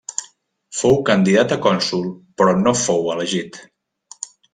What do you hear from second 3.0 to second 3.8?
elegit.